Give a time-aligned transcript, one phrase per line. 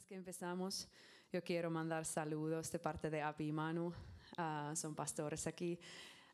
[0.00, 0.88] Antes que empezamos,
[1.30, 3.92] yo quiero mandar saludos de parte de Api y Manu,
[4.38, 5.78] ah, son pastores aquí.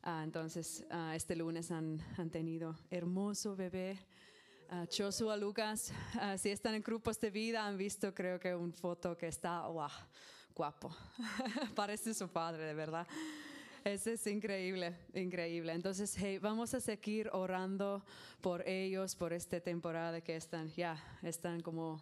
[0.03, 3.99] Ah, entonces, ah, este lunes han, han tenido hermoso bebé.
[4.71, 5.91] Uh, Joshua Lucas,
[6.37, 9.89] si están en grupos de vida, han visto creo que una foto que está, wow,
[10.55, 10.95] guapo.
[11.75, 13.05] Parece su padre, de verdad.
[13.83, 15.73] Eso es increíble, increíble.
[15.73, 18.01] Entonces, hey, vamos a seguir orando
[18.39, 22.01] por ellos, por esta temporada que están, ya, están como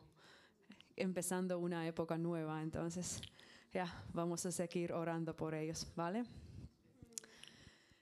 [0.96, 2.62] empezando una época nueva.
[2.62, 3.22] Entonces,
[3.74, 6.24] ya, vamos a seguir orando por ellos, ¿vale?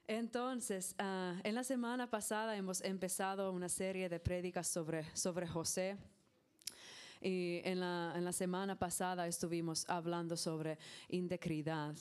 [0.06, 5.96] Entonces, uh, en la semana pasada hemos empezado una serie de prédicas sobre, sobre José.
[7.20, 11.96] Y en la, en la semana pasada estuvimos hablando sobre integridad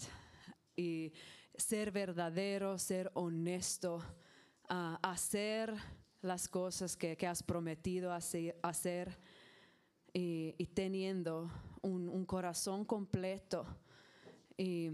[0.75, 1.13] y
[1.55, 4.03] ser verdadero, ser honesto,
[4.69, 5.73] uh, hacer
[6.21, 9.17] las cosas que, que has prometido hacer,
[10.13, 11.49] y, y teniendo
[11.81, 13.65] un, corazón completo.
[14.57, 14.91] Y,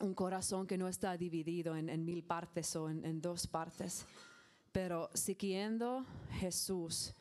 [0.00, 4.06] un corazón que no está dividido en, mil partes o en, en, dos partes,
[4.70, 6.06] pero siguiendo
[6.38, 7.14] Jesús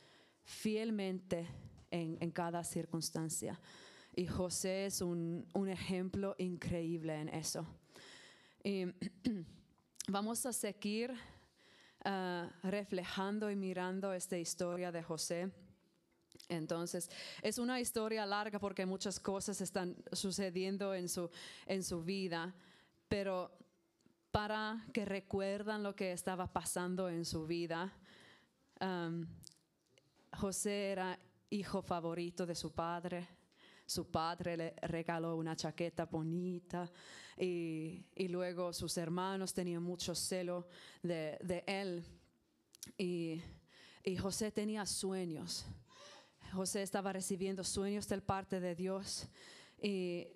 [0.44, 1.48] fielmente
[1.92, 3.60] en, cada circunstancia.
[4.16, 7.66] Y José es un, ejemplo increíble en eso.
[8.64, 8.86] Y
[10.08, 15.52] vamos a seguir uh, reflejando y mirando esta historia de José.
[16.50, 17.10] Entonces,
[17.42, 21.30] es una historia larga porque muchas cosas están sucediendo en su,
[21.66, 22.54] en su vida,
[23.10, 23.52] pero
[24.32, 27.94] para que recuerdan lo que estaba pasando en su vida,
[28.80, 29.26] um,
[30.38, 33.28] José era hijo favorito de su padre.
[33.86, 36.92] Su padre le regaló una chaqueta bonita
[37.38, 40.68] y, y luego sus hermanos tenían mucho celo
[41.02, 42.06] de, de él.
[42.98, 43.42] Y,
[44.04, 45.66] y José tenía sueños
[46.54, 49.28] José estaba recibiendo sueños del parte de Dios
[49.82, 50.28] y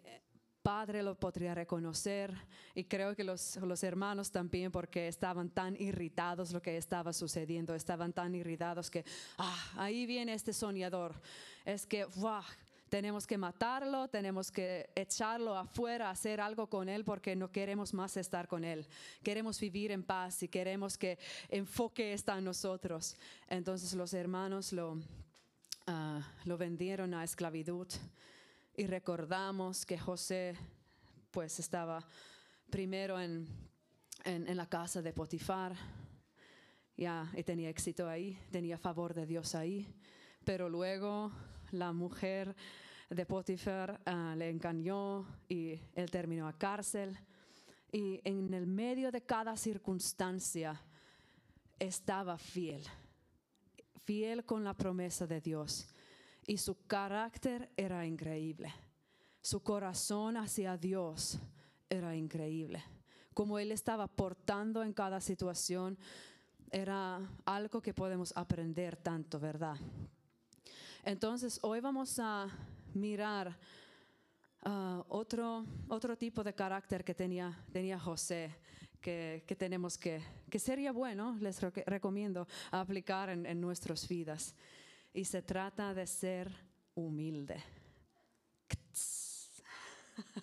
[0.61, 2.33] padre lo podría reconocer
[2.75, 7.73] y creo que los, los, hermanos también porque estaban tan irritados lo que estaba sucediendo,
[7.73, 9.03] estaban tan irritados que,
[9.37, 11.19] ah, ahí viene este soñador,
[11.65, 12.43] es que, wow,
[12.91, 18.17] tenemos que matarlo, tenemos que echarlo afuera, hacer algo con él porque no queremos más
[18.17, 18.85] estar con él.
[19.23, 21.17] Queremos vivir en paz y queremos que
[21.47, 23.15] enfoque está en nosotros.
[23.47, 24.99] Entonces los hermanos lo
[25.87, 27.87] uh, lo vendieron a esclavitud
[28.75, 30.55] y recordamos que José
[31.31, 32.07] pues estaba
[32.69, 33.47] primero en,
[34.23, 35.75] en, la casa de Potifar
[36.97, 39.87] ya, y tenía éxito ahí, tenía favor de Dios ahí,
[40.43, 41.31] pero luego
[41.71, 42.55] la mujer
[43.09, 47.17] de Potifar uh, le engañó y él terminó a cárcel.
[47.91, 50.81] Y en el medio de cada circunstancia
[51.77, 52.87] estaba fiel
[54.05, 55.87] fiel con la promesa de Dios
[56.45, 58.73] y su carácter era increíble.
[59.41, 61.39] Su corazón hacia Dios
[61.89, 62.83] era increíble.
[63.33, 65.97] Como él estaba portando en cada situación,
[66.71, 69.77] era algo que podemos aprender tanto, ¿verdad?
[71.03, 72.47] Entonces, hoy vamos a
[72.93, 73.57] mirar
[74.65, 78.55] uh, otro, otro tipo de carácter que tenía, tenía José,
[79.01, 84.55] que, tenemos que, que sería bueno, les recomiendo aplicar en, en nuestras vidas.
[85.13, 86.49] Y se trata de ser
[86.95, 87.61] humilde.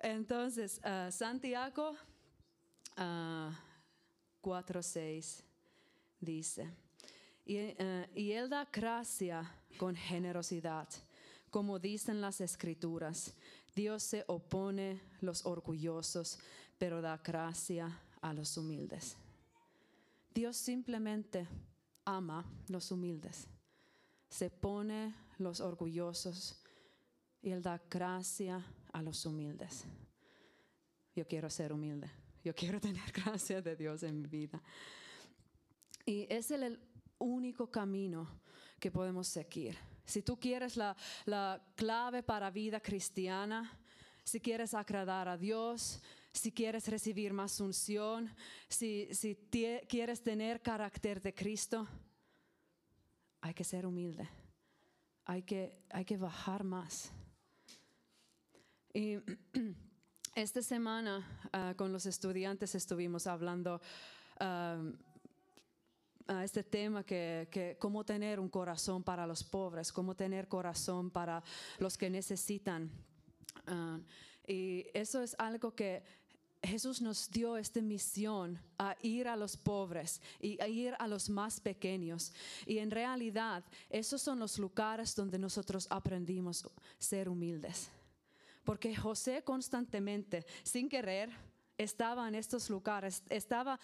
[0.00, 1.90] Entonces, uh, Santiago
[2.96, 3.52] uh,
[4.42, 5.42] 4.6
[6.20, 6.68] dice,
[7.44, 10.88] y, uh, y Él da gracia con generosidad
[11.50, 13.34] como dicen las escrituras,
[13.78, 16.40] Dios se opone a los orgullosos,
[16.78, 19.16] pero da gracia a los humildes.
[20.34, 21.46] Dios simplemente
[22.04, 23.46] ama los humildes.
[24.28, 26.60] Se pone los orgullosos
[27.40, 29.84] y Él da gracia a los humildes.
[31.14, 32.10] Yo quiero ser humilde.
[32.42, 34.60] Yo quiero tener gracia de Dios en mi vida.
[36.04, 36.80] Y es el
[37.18, 38.26] único camino
[38.80, 39.78] que podemos seguir
[40.08, 40.96] si tú quieres la,
[41.26, 43.70] la clave para vida cristiana,
[44.24, 46.00] si quieres agradar a Dios,
[46.32, 48.34] si quieres recibir más unción,
[48.68, 49.36] si, si
[49.88, 51.86] quieres tener carácter de Cristo,
[53.40, 54.28] hay que ser humilde,
[55.24, 57.12] hay que, hay que bajar más.
[58.92, 59.16] Y
[60.34, 63.80] esta semana uh, con los estudiantes estuvimos hablando
[64.40, 64.92] uh,
[66.28, 71.10] a este tema que, que, cómo tener un corazón para los pobres, cómo tener corazón
[71.10, 71.42] para
[71.78, 72.90] los que necesitan.
[73.66, 74.00] Uh,
[74.46, 76.02] y eso es algo que
[76.62, 81.28] Jesús nos dio esta misión a ir a los pobres y a ir a los
[81.30, 82.32] más pequeños.
[82.66, 87.88] Y en realidad, esos son los lugares donde nosotros aprendimos ser humildes.
[88.64, 91.30] Porque José constantemente, sin querer,
[91.78, 93.22] estaba en estos lugares.
[93.30, 93.78] Estaba,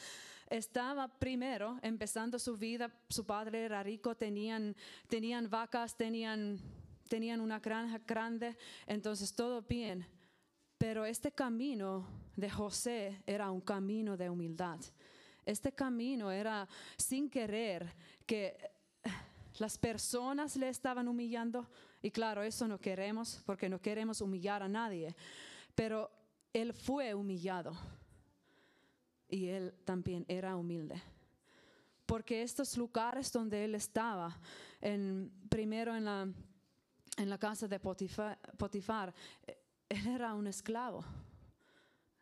[0.48, 2.90] estaba primero empezando su vida.
[3.08, 4.76] Su padre era rico, tenían,
[5.08, 6.60] tenían vacas, tenían,
[7.08, 8.56] tenían una granja grande,
[8.86, 10.06] entonces todo bien.
[10.78, 12.06] Pero este camino
[12.36, 14.78] de José era un camino de humildad.
[15.46, 16.66] Este camino era
[16.96, 17.94] sin querer
[18.26, 18.56] que
[19.58, 21.68] las personas le estaban humillando.
[22.02, 25.14] Y claro, eso no queremos porque no queremos humillar a nadie.
[25.74, 26.10] Pero
[26.52, 27.76] él fue humillado
[29.34, 31.02] y él también era humilde.
[32.06, 34.38] Porque estos lugares donde él estaba,
[34.80, 36.28] en, primero en la,
[37.16, 39.12] en la casa de Potifar,
[39.88, 41.04] él era un esclavo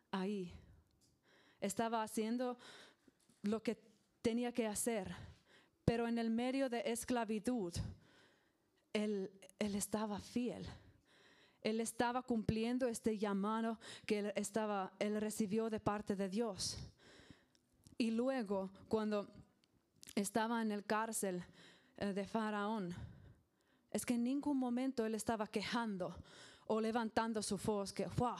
[0.09, 0.51] ahí.
[1.61, 2.57] Estaba haciendo
[3.43, 3.77] lo que
[4.23, 5.15] tenía que hacer,
[5.85, 7.73] pero en el medio de esclavitud,
[8.91, 9.29] él,
[9.59, 10.67] él estaba fiel.
[11.61, 16.89] Él estaba cumpliendo este llamado que estaba, él recibió de parte de Dios.
[17.97, 19.27] Y luego, cuando
[20.15, 21.43] estaba en el cárcel
[21.97, 22.93] eh, de Faraón,
[23.91, 26.15] es que en ningún momento él estaba quejando
[26.67, 28.37] o levantando su voz que, wow,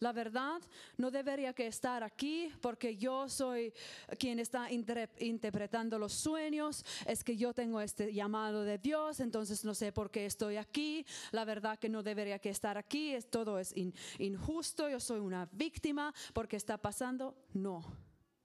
[0.00, 0.60] la verdad
[0.96, 3.72] no debería que estar aquí porque yo soy
[4.18, 9.74] quien está interpretando los sueños, es que yo tengo este llamado de Dios, entonces no
[9.74, 13.58] sé por qué estoy aquí, la verdad que no debería que estar aquí, es, todo
[13.58, 13.74] es
[14.18, 16.12] injusto, yo soy una víctima.
[16.32, 17.84] Porque está pasando, no,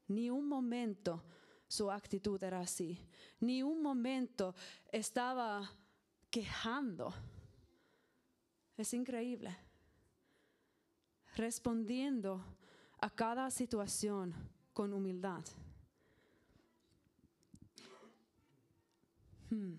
[0.07, 1.24] ni un momento
[1.68, 3.00] su actitud era así,
[3.39, 4.56] ni un momento
[4.92, 5.69] estaba
[6.30, 7.13] quejando
[8.77, 9.57] es increíble.
[11.36, 12.44] Respondiendo
[13.00, 14.33] a cada situación
[14.71, 15.44] con humildad.
[19.50, 19.75] Hmm.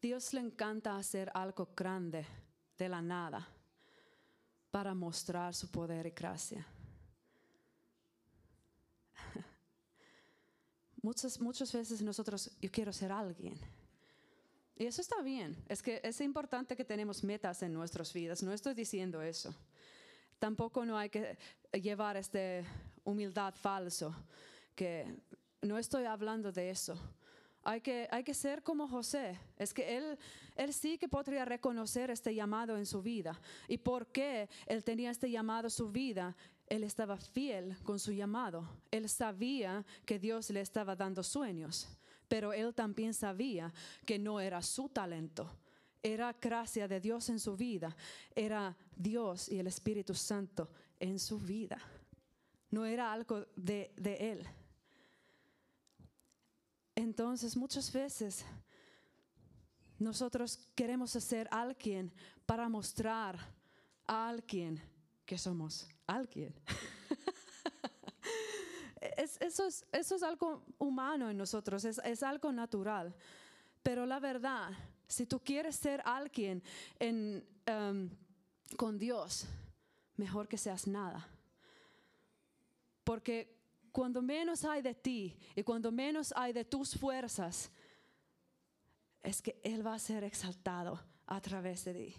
[0.00, 2.26] Dios le encanta hacer algo grande
[2.78, 3.46] de la nada
[4.70, 6.66] para mostrar su poder y gracia.
[11.02, 13.58] Muchas, muchas veces nosotros, yo quiero ser alguien
[14.80, 15.62] y eso está bien.
[15.68, 18.42] Es que es importante que tenemos metas en nuestras vidas.
[18.42, 19.54] No estoy diciendo eso.
[20.38, 21.36] Tampoco no hay que
[21.72, 22.62] llevar esta
[23.04, 24.16] humildad falso,
[24.74, 25.04] que
[25.60, 26.98] no estoy hablando de eso.
[27.62, 29.38] Hay que, hay que ser como José.
[29.56, 30.18] Es que él,
[30.56, 33.40] él sí que podría reconocer este llamado en su vida.
[33.68, 36.36] ¿Y por qué él tenía este llamado en su vida?
[36.66, 38.68] Él estaba fiel con su llamado.
[38.90, 41.88] Él sabía que Dios le estaba dando sueños
[42.30, 43.74] pero él también sabía
[44.06, 45.50] que no era su talento,
[46.00, 47.96] era gracia de Dios en su vida,
[48.36, 50.70] era Dios y el Espíritu Santo
[51.00, 51.76] en su vida,
[52.70, 54.46] no era algo de, de él.
[56.94, 58.44] Entonces muchas veces
[59.98, 62.12] nosotros queremos hacer alguien
[62.46, 63.38] para mostrar
[64.06, 64.82] a alguien
[65.24, 66.54] que somos alguien.
[69.16, 73.14] eso, es, eso es algo humano en nosotros, es, es algo natural.
[73.82, 74.70] Pero la verdad,
[75.06, 76.62] si tú quieres ser alguien
[76.98, 78.10] en, em,
[78.76, 79.46] con Dios,
[80.16, 81.26] mejor que seas nada.
[83.04, 83.59] Porque
[83.92, 87.70] cuando menos hay de ti y cuando menos hay de tus fuerzas,
[89.22, 92.14] es que Él va a ser exaltado a través de ti.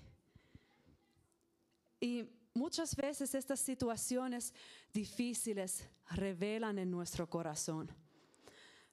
[2.00, 4.53] Y muchas veces estas situaciones
[4.93, 7.89] difíciles revelan en nuestro corazón.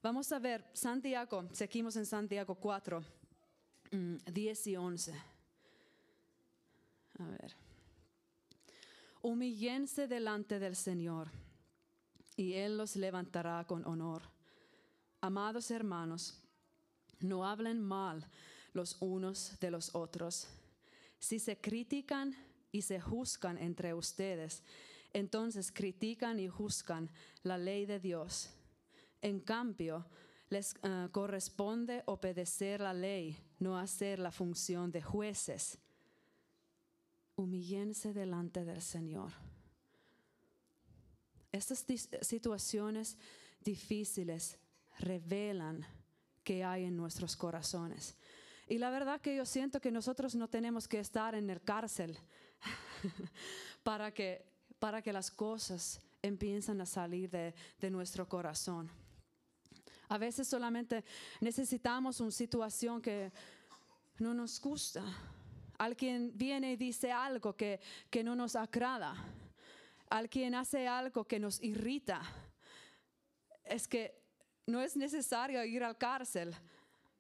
[0.03, 3.03] Vamos a ver Santiago, seguimos en Santiago 4,
[3.91, 5.15] 10 mm, y 11.
[7.19, 7.57] A ver.
[9.23, 11.29] Humillense delante del Señor
[12.39, 14.23] y Él los levantará con honor.
[15.21, 16.41] Amados hermanos,
[17.19, 18.25] no hablen mal
[18.73, 20.49] los unos de los otros.
[21.19, 22.37] Si se critican
[22.71, 24.63] y se juzgan entre ustedes,
[25.13, 27.11] entonces critican y juzgan
[27.43, 28.51] la ley de Dios.
[29.21, 30.07] En cambio,
[30.49, 35.77] les eh, corresponde obedecer la ley, no hacer la función de jueces.
[37.35, 39.33] Humillense delante del Señor.
[41.53, 41.85] Estas
[42.23, 43.17] situaciones
[43.61, 44.59] difíciles
[44.99, 45.87] revelan
[46.45, 48.17] que hay en nuestros corazones.
[48.69, 52.19] Y la verdad que yo siento que nosotros no tenemos que estar en el cárcel
[53.83, 54.45] para que
[54.79, 58.91] para que las cosas empiecen a salir de, nuestro corazón.
[60.09, 61.05] A veces solamente
[61.41, 63.31] necesitamos una situación que
[64.19, 65.05] no nos gusta.
[65.79, 69.15] Alguien viene y dice algo que, que no nos agrada.
[70.11, 72.23] Alguien hace algo que nos irrita,
[73.65, 74.19] es que
[74.67, 76.55] no es necesario ir al cárcel.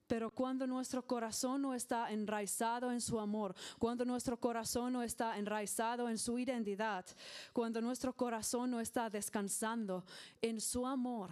[0.07, 5.37] Pero cuando nuestro corazón no está enraizado en su amor, cuando nuestro corazón no está
[5.37, 7.05] enraizado en su identidad,
[7.53, 10.07] cuando nuestro corazón no está descansando
[10.41, 11.29] en su amor,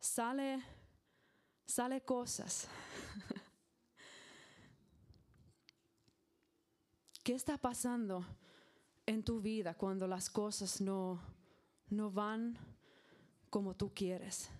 [0.00, 0.60] sale,
[1.64, 2.66] sale cosas.
[7.22, 8.26] ¿Qué está pasando
[9.06, 11.20] en tu vida cuando las cosas no,
[11.88, 12.58] no van
[13.48, 14.50] como tú quieres?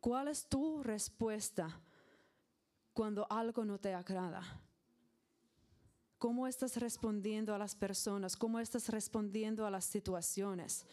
[0.00, 1.80] ¿Cuál es tu respuesta
[2.92, 4.42] cuando algo no te agrada?
[6.18, 8.36] ¿Cómo estás respondiendo a las personas?
[8.36, 10.86] ¿Cómo estás respondiendo a las situaciones?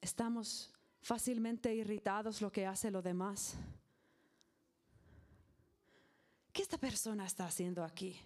[0.00, 3.54] Estamos fácilmente irritados lo que hace lo demás.
[6.52, 8.18] ¿Qué esta persona está haciendo aquí?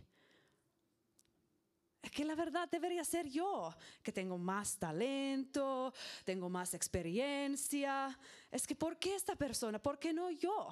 [2.11, 5.93] Que la verdad debería ser yo, que tengo más talento,
[6.25, 8.19] tengo más experiencia.
[8.51, 9.79] Es que ¿por qué esta persona?
[9.79, 10.69] ¿Por qué no yo?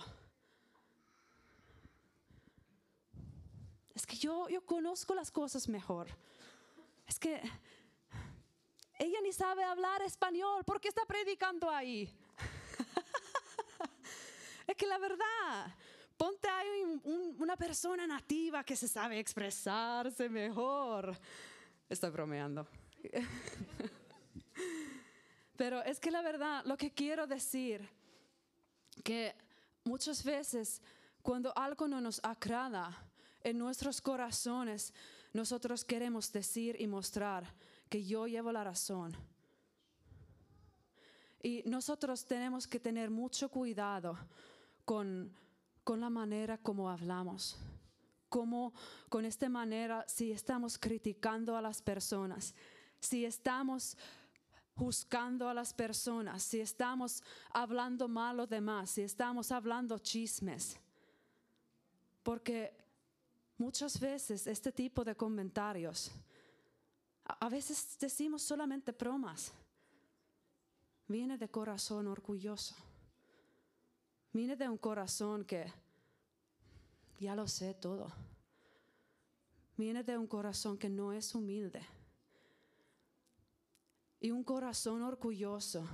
[3.94, 6.08] Es que yo, yo conozco las cosas mejor.
[7.06, 7.40] Es que
[8.98, 10.64] ella ni sabe hablar español.
[10.64, 12.12] ¿Por qué está predicando ahí?
[14.66, 15.74] es que la verdad,
[16.18, 17.00] Ponte ahí
[17.38, 21.16] una persona nativa que se sabe expresarse mejor.
[21.88, 22.66] Estoy bromeando.
[25.56, 27.88] Pero es que la verdad, lo que quiero decir,
[29.04, 29.36] que
[29.84, 30.82] muchas veces
[31.22, 33.08] cuando algo no nos agrada
[33.42, 34.92] en nuestros corazones,
[35.32, 37.54] nosotros queremos decir y mostrar
[37.88, 39.16] que yo llevo la razón.
[41.40, 44.18] Y nosotros tenemos que tener mucho cuidado
[44.84, 45.32] con
[45.88, 47.56] con la manera como hablamos.
[48.28, 48.74] Como
[49.08, 52.54] con esta manera, si estamos criticando a las personas,
[53.00, 53.96] si estamos
[54.74, 57.22] juzgando a las personas, si estamos
[57.54, 60.78] hablando mal los demás, si estamos hablando chismes.
[62.22, 62.76] Porque
[63.56, 66.10] muchas veces este tipo de comentarios,
[67.24, 69.54] a veces decimos solamente bromas,
[71.06, 72.74] viene de corazón orgulloso.
[74.32, 75.72] Viene de un corazón que
[77.18, 78.12] ya lo sé todo.
[79.76, 81.80] Viene de un corazón que no es humilde.
[84.20, 85.86] Y un corazón orgulloso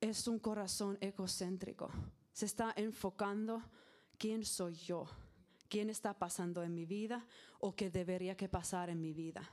[0.00, 1.90] es un corazón egocéntrico.
[2.32, 3.62] Se está enfocando
[4.18, 5.06] quién soy yo,
[5.68, 7.26] quién está pasando en mi vida
[7.60, 9.50] o qué debería que pasar en mi vida.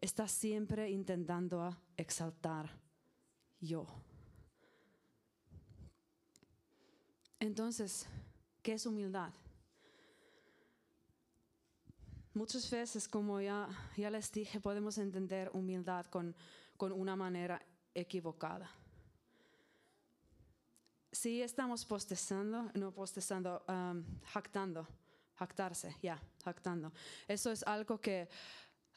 [0.00, 2.70] Está siempre intentando exaltar
[3.60, 3.86] yo.
[7.40, 8.06] Entonces,
[8.62, 9.32] ¿qué es humildad?
[12.34, 13.66] Muchas veces, como ya,
[13.96, 16.36] les dije, podemos entender humildad con,
[16.78, 17.60] una manera
[17.94, 18.70] equivocada.
[21.10, 24.86] Si estamos postezando, no postezando, um, jactando,
[25.34, 26.92] jactarse, ya, jactando.
[27.26, 28.28] Eso es algo que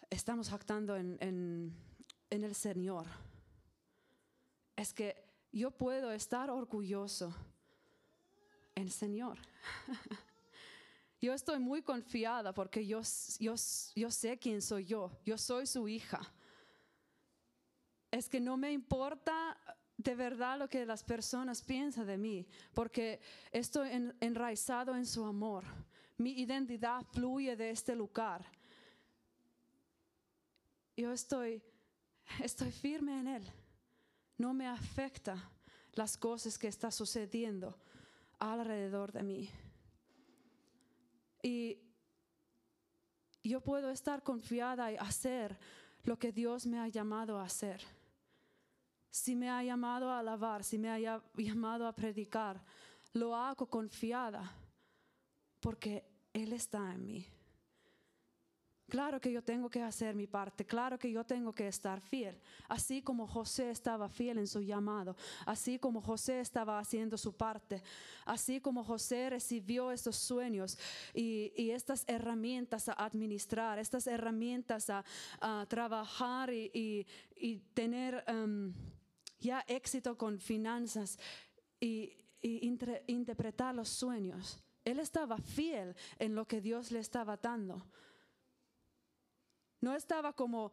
[0.10, 1.74] estamos jactando en
[2.30, 3.08] el Señor.
[4.76, 5.16] Es que
[5.52, 7.34] yo puedo estar orgulloso
[8.76, 9.38] el Señor.
[11.22, 15.12] yo estoy muy confiada porque yo, sé quién soy yo.
[15.26, 16.22] Yo soy su hija.
[18.12, 19.58] Es que no me importa
[19.98, 23.90] de verdad lo que las personas piensan de mí, porque estoy
[24.20, 25.64] enraizado en su amor.
[26.18, 28.46] Mi identidad fluye de este lugar.
[30.96, 31.62] Yo estoy,
[32.42, 33.52] estoy firme en Él.
[34.38, 35.52] No me afecta
[35.94, 37.78] las cosas que están sucediendo
[38.52, 39.50] alrededor de mí.
[41.42, 41.80] Y
[43.44, 45.58] yo puedo estar confiada y hacer
[46.04, 47.82] lo que Dios me ha llamado a hacer.
[49.10, 52.64] Si me ha llamado a alabar, si me ha llamado a predicar,
[53.14, 54.52] lo hago confiada
[55.60, 57.28] porque Él está en mí.
[58.90, 62.38] Claro que yo tengo que hacer mi parte, claro que yo tengo que estar fiel,
[62.68, 67.82] así como José estaba fiel en su llamado, así como José estaba haciendo su parte,
[68.26, 70.78] así como José recibió estos sueños
[71.14, 75.04] y, estas herramientas a administrar, estas herramientas a,
[75.68, 77.08] trabajar y,
[77.74, 78.74] tener um,
[79.40, 81.18] ya éxito con finanzas
[81.80, 82.14] y,
[83.08, 84.62] interpretar los sueños.
[84.84, 87.88] Él estaba fiel en lo que Dios le estaba dando.
[89.84, 90.72] No estaba como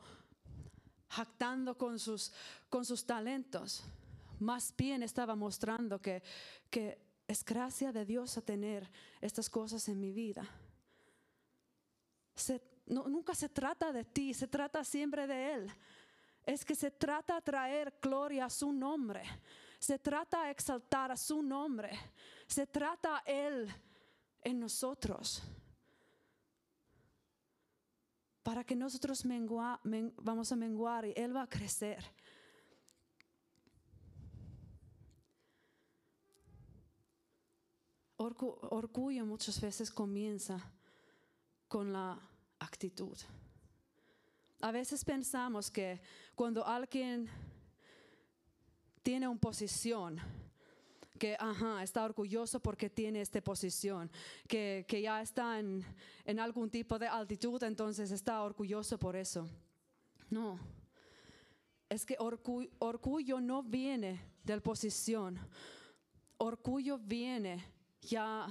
[1.09, 2.33] jactando con sus,
[2.69, 3.83] con sus talentos.
[4.39, 6.23] Más bien estaba mostrando que,
[6.71, 8.89] que es gracia de Dios tener
[9.21, 10.49] estas cosas en mi vida.
[12.87, 15.73] no, nunca se trata de ti, se trata siempre de Él.
[16.47, 19.25] Es que se trata de traer gloria a su nombre.
[19.81, 21.91] Se trata de exaltar a su nombre.
[22.47, 23.69] Se trata Él
[24.41, 25.43] en nosotros.
[28.51, 29.25] Para que nosotros
[30.17, 32.05] vamos a menguar y Él va a crecer.
[38.17, 40.59] orgullo muchas veces comienza
[41.69, 42.19] con la
[42.59, 43.17] actitud.
[44.63, 46.03] A veces pensamos que
[46.35, 47.31] cuando alguien
[49.05, 50.19] tiene una posición,
[51.21, 54.11] que ajá, está orgulloso porque tiene esta posición,
[54.49, 55.85] que, ya está en,
[56.25, 59.47] en, algún tipo de altitud, entonces está orgulloso por eso.
[60.31, 60.59] No,
[61.91, 62.17] es que
[62.79, 65.39] orgullo no viene de la posición,
[66.39, 67.63] orgullo viene
[68.01, 68.47] ya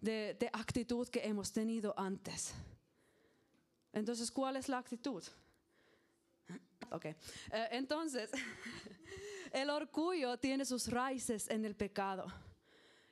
[0.00, 2.54] de, de actitud que hemos tenido antes.
[3.92, 5.22] Entonces, ¿cuál es la actitud?
[6.90, 7.16] Ok, eh,
[7.72, 8.30] entonces,
[9.54, 12.26] el orgullo tiene sus raíces en el pecado.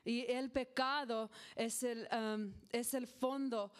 [0.04, 3.70] Y el pecado es el, um, es el fondo,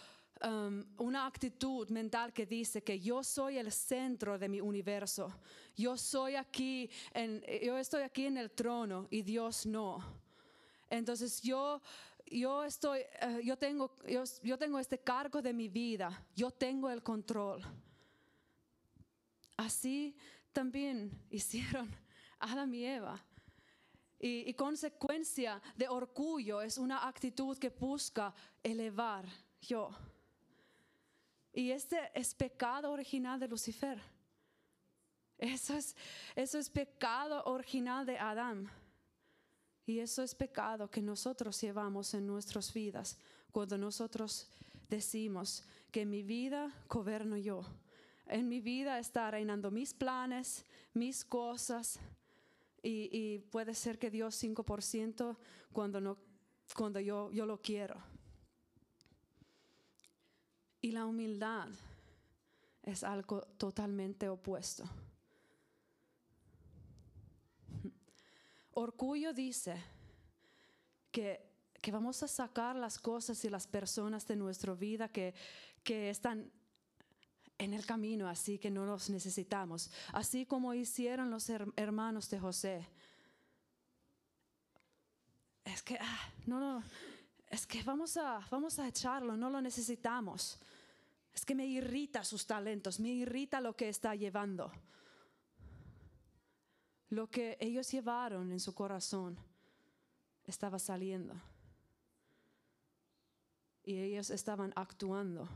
[0.44, 5.34] um, una actitud mental que dice que yo soy el centro de mi universo.
[5.76, 6.88] Yo soy aquí,
[7.64, 9.98] yo estoy aquí en el trono y Dios no.
[10.88, 11.82] Entonces yo,
[12.26, 13.96] yo, estoy, eh, yo, tengo,
[14.42, 17.60] yo, tengo este cargo de mi vida, yo tengo el control.
[19.56, 20.14] Así
[20.52, 22.01] también hicieron
[22.42, 23.24] Adam y Eva.
[24.24, 28.32] Y, consecuencia de orgullo es una actitud que busca
[28.62, 29.26] elevar
[29.60, 29.90] yo.
[31.52, 34.00] Y este es pecado original de Lucifer.
[35.38, 35.96] Eso es,
[36.36, 38.70] eso es pecado original de Adán.
[39.84, 43.18] Y eso es pecado que nosotros llevamos en nuestras vidas
[43.50, 44.48] cuando nosotros
[44.88, 47.64] decimos que mi vida gobierno yo.
[48.26, 51.98] En mi vida está reinando mis planes, mis cosas.
[52.84, 55.36] Y, puede ser que Dios 5%
[55.72, 56.18] cuando, no,
[56.74, 57.96] cuando yo, yo lo quiero.
[60.80, 61.68] Y la humildad
[62.82, 64.84] es algo totalmente opuesto.
[68.72, 69.76] Orgullo dice
[71.12, 71.52] que,
[71.92, 75.34] vamos a sacar las cosas y las personas de nuestra vida que,
[75.84, 76.50] que están
[77.62, 79.90] en el camino, así que no los necesitamos.
[80.12, 82.88] Así como hicieron los hermanos de José.
[85.64, 86.82] Es que, ah, no, no,
[87.48, 90.58] es que vamos a, vamos a echarlo, no lo necesitamos.
[91.32, 94.72] Es que me irrita sus talentos, me irrita lo que está llevando
[97.12, 99.36] lo que ellos llevaron en su corazón
[100.46, 101.34] estaba saliendo.
[103.84, 105.46] Y ellos estaban actuando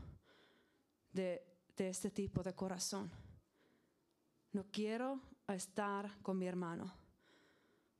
[1.11, 1.43] de,
[1.79, 3.11] este tipo de corazón.
[4.53, 6.93] No quiero estar con mi hermano,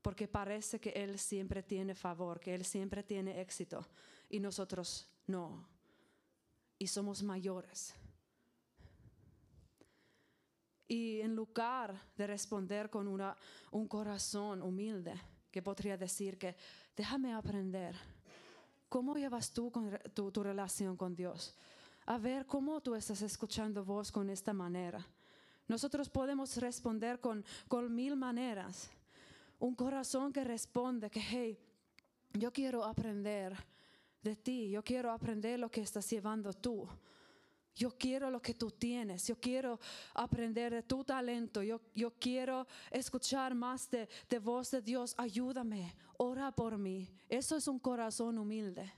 [0.01, 3.85] porque parece que él siempre tiene favor, que él siempre tiene éxito,
[4.29, 5.67] y nosotros no.
[6.79, 7.93] Y somos mayores.
[10.87, 13.35] Y en lugar de responder con una,
[13.71, 15.13] un corazón humilde,
[15.51, 16.55] que podría decir que
[16.95, 17.95] déjame aprender,
[18.87, 19.71] ¿cómo llevas tú
[20.13, 21.55] tu, tu, relación con Dios?
[22.07, 25.05] A ver cómo tú estás escuchando vos con esta manera.
[25.67, 28.89] Nosotros podemos responder con, con mil maneras.
[29.59, 31.59] Un corazón que responde que, hey,
[32.31, 33.53] yo quiero aprender
[34.23, 36.87] de ti, yo quiero aprender lo que estás llevando tú.
[37.75, 39.77] Yo quiero lo que tú tienes, yo quiero
[40.13, 45.93] aprender de tu talento, yo, yo quiero escuchar más de, de voz de Dios, ayúdame,
[46.15, 47.13] ora por mí.
[47.27, 48.93] Eso es un corazón humilde.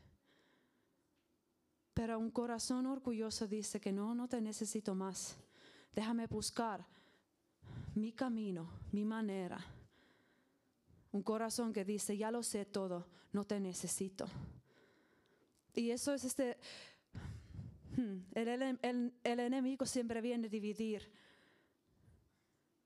[2.00, 5.36] Pero un corazón orgulloso dice que no, no te necesito más.
[5.94, 6.86] Déjame buscar
[7.94, 9.60] mi camino, mi manera.
[11.12, 14.28] Un corazón que dice, ya lo sé todo, no te necesito.
[15.76, 16.58] Y eso es este
[18.00, 21.12] Hmm, el, enemigo siempre viene a dividir.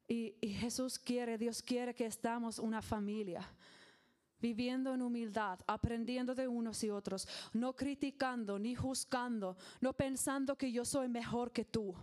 [0.07, 3.47] Y, Jesús quiere, Dios quiere que estamos una familia,
[4.43, 10.69] viviendo en humildad, aprendiendo de unos y otros, no criticando ni juzgando, no pensando que
[10.69, 11.95] yo soy mejor que tú.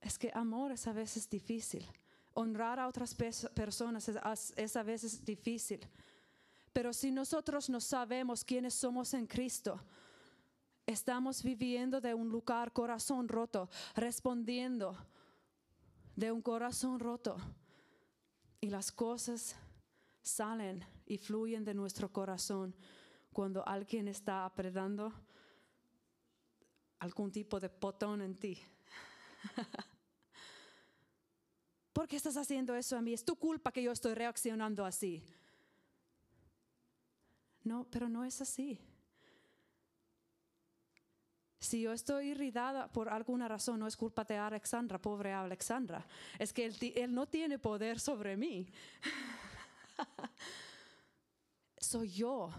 [0.00, 1.84] Es que amor es a veces difícil.
[2.32, 4.08] Honrar a otras personas
[4.56, 5.80] es a veces difícil.
[6.72, 9.80] Pero si nosotros no sabemos quiénes somos en Cristo,
[10.86, 14.96] estamos viviendo de un lugar corazón roto, respondiendo
[16.14, 17.36] de un corazón roto.
[18.60, 19.56] Y las cosas
[20.22, 22.74] salen y fluyen de nuestro corazón
[23.32, 25.12] cuando alguien está apretando
[26.98, 28.58] algún tipo de botón en ti.
[31.92, 33.12] ¿Por qué estás haciendo eso a mí?
[33.12, 35.24] Es tu culpa que yo estoy reaccionando así.
[37.64, 38.78] No, pero no es así.
[41.60, 46.06] Si yo estoy irritada por alguna razón, no es culpa de Alexandra, pobre Alexandra.
[46.38, 48.66] Es que él, no tiene poder sobre mí.
[51.76, 52.50] Soy yo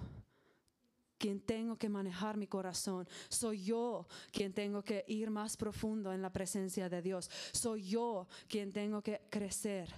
[1.18, 3.08] quien tengo que manejar mi corazón.
[3.28, 7.30] Soy yo quien tengo que ir más profundo en la presencia de Dios.
[7.54, 9.92] Soy yo quien tengo que crecer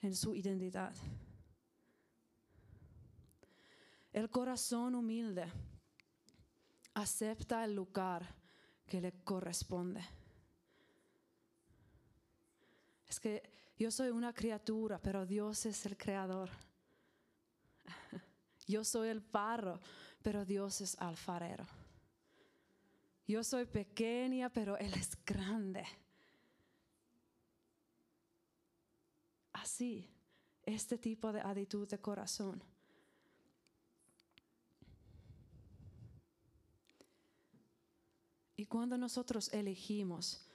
[0.00, 0.94] en su identidad.
[4.12, 5.46] El corazón humilde
[6.94, 8.43] acepta el lugar
[8.94, 10.00] que le corresponde.
[13.08, 13.42] Es que
[13.76, 16.48] yo soy una criatura, pero Dios es el creador.
[18.68, 19.80] Yo soy el barro,
[20.22, 21.66] pero Dios es alfarero.
[23.26, 25.84] Yo soy pequeña, pero Él es grande.
[29.54, 30.08] Así,
[30.62, 32.62] este tipo de actitud de corazón.
[38.56, 40.46] Y cuando nosotros elegimos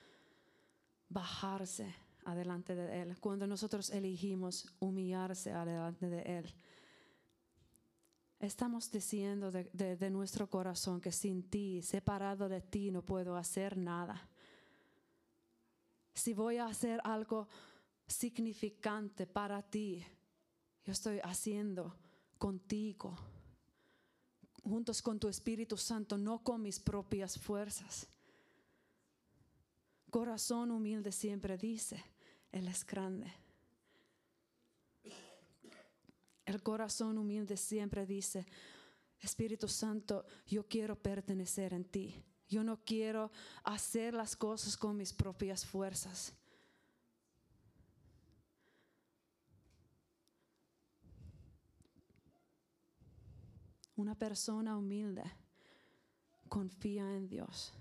[1.10, 1.94] bajarse
[2.26, 6.56] adelante de Él, cuando nosotros elegimos humillarse adelante de Él,
[8.40, 14.30] Estamos diciendo de, nuestro corazón que sin ti, separado de ti, no puedo hacer nada.
[16.14, 17.50] Si voy a hacer algo
[18.08, 20.06] significante para ti,
[20.86, 21.98] yo estoy haciendo
[22.38, 23.18] contigo,
[24.64, 28.08] juntos con tu Espíritu Santo, no con mis propias fuerzas.
[30.10, 32.04] Corazón humilde siempre dice,
[32.52, 33.32] Él es grande.
[36.46, 38.46] El corazón humilde siempre dice,
[39.20, 42.24] Espíritu Santo, yo quiero pertenecer en ti.
[42.48, 43.32] Yo no quiero
[43.64, 46.34] hacer las cosas con mis propias fuerzas.
[54.00, 55.24] Una persona humilde
[56.48, 57.74] confía en Dios.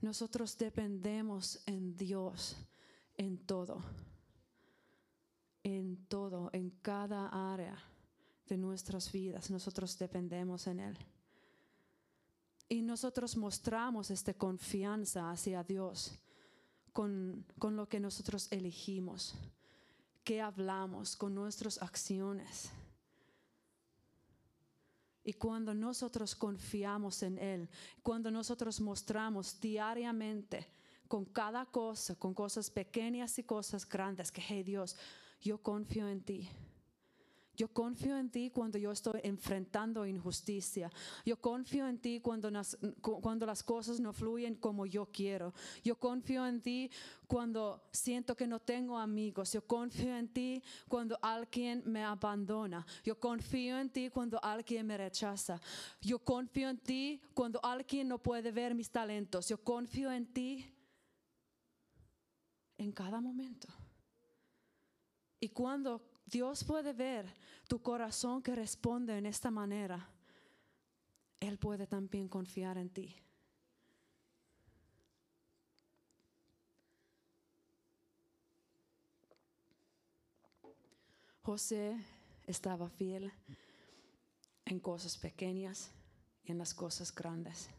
[0.00, 2.56] Nosotros dependemos en Dios
[3.16, 3.82] en todo
[5.62, 7.76] en todo, en cada área
[8.48, 9.50] de nuestras vidas.
[9.50, 10.98] Nosotros dependemos en Él.
[12.68, 16.18] Y nosotros mostramos esta confianza hacia Dios
[16.92, 19.34] con, con lo que nosotros elegimos,
[20.24, 22.70] que hablamos, con nuestras acciones.
[25.22, 27.68] Y cuando nosotros confiamos en Él,
[28.02, 30.66] cuando nosotros mostramos diariamente
[31.08, 34.96] con cada cosa, con cosas pequeñas y cosas grandes, que, hey Dios,
[35.40, 36.48] yo confío en ti.
[37.60, 40.90] Yo confío en ti cuando yo estoy enfrentando injusticia.
[41.26, 45.52] Yo confío en ti cuando las, cosas no fluyen como yo quiero.
[45.84, 46.90] Yo confío en ti
[47.26, 49.52] cuando siento que no tengo amigos.
[49.52, 52.86] Yo confío en ti cuando alguien me abandona.
[53.04, 55.60] Yo confío en ti cuando alguien me rechaza.
[56.00, 59.48] Yo confío en ti cuando alguien no puede ver mis talentos.
[59.48, 60.64] Yo confío en ti
[62.78, 63.68] en cada momento.
[65.38, 67.26] Y cuando Dios puede ver
[67.66, 70.08] tu corazón que responde en esta manera,
[71.40, 73.16] Él puede también confiar en ti.
[81.42, 81.96] José
[82.46, 83.32] estaba fiel
[84.66, 85.90] en cosas pequeñas
[86.44, 87.70] y en las cosas grandes.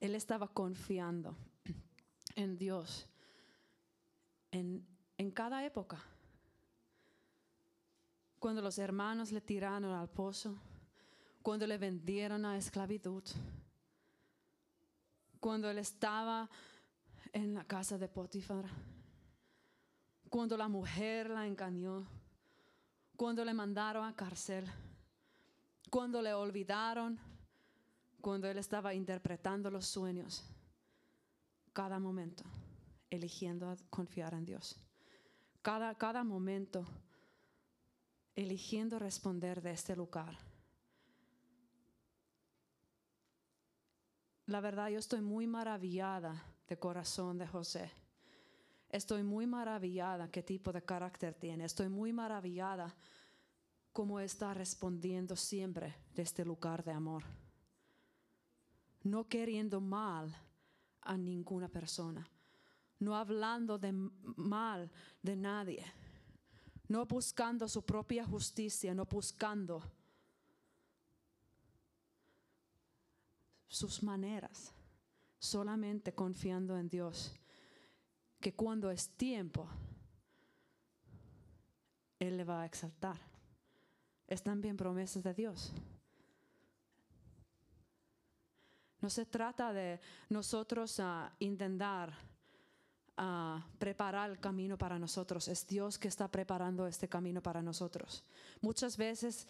[0.00, 1.36] Él estaba confiando
[2.34, 3.06] en Dios
[4.50, 4.84] en,
[5.18, 6.02] en cada época
[8.40, 10.58] cuando los hermanos le tiraron al pozo,
[11.42, 13.22] cuando le vendieron a esclavitud,
[15.38, 16.48] cuando él estaba
[17.32, 18.64] en la casa de Potifar,
[20.30, 22.06] cuando la mujer la engañó,
[23.14, 24.64] cuando le mandaron a cárcel,
[25.90, 27.18] cuando le olvidaron,
[28.22, 30.44] cuando él estaba interpretando los sueños,
[31.74, 32.44] cada momento
[33.10, 34.76] eligiendo confiar en Dios.
[35.60, 36.86] Cada, cada momento
[38.34, 40.38] eligiendo responder de este lugar.
[44.46, 47.92] La verdad, yo estoy muy maravillada de corazón de José.
[48.88, 51.64] Estoy muy maravillada qué tipo de carácter tiene.
[51.64, 52.94] Estoy muy maravillada
[53.92, 57.22] cómo está respondiendo siempre de este lugar de amor.
[59.04, 60.36] No queriendo mal
[61.02, 62.28] a ninguna persona.
[62.98, 64.90] No hablando de mal
[65.22, 65.84] de nadie
[66.90, 69.80] no buscando su propia justicia, no buscando
[73.68, 74.72] sus maneras,
[75.38, 77.32] solamente confiando en Dios,
[78.40, 79.68] que cuando es tiempo,
[82.18, 83.20] Él le va a exaltar.
[84.26, 85.72] Es también promesas de Dios.
[89.00, 92.29] No se trata de nosotros a intentar
[93.16, 95.48] a preparar el camino para nosotros.
[95.48, 98.24] Es Dios que está preparando este camino para nosotros.
[98.60, 99.46] Muchas veces